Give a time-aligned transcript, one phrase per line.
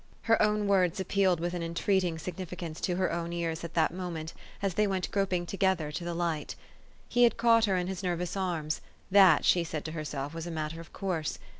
[0.23, 3.93] Her own words appealed with an entreating sig nificance to her own ears at that
[3.93, 6.55] moment as they went groping together to the light.
[7.07, 10.49] He had caught her in his nervous arms; that, she said to herself, was a
[10.49, 11.37] matter of course.